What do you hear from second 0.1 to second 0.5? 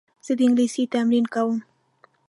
زه د